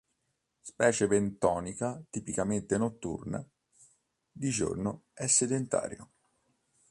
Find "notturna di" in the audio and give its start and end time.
2.75-4.49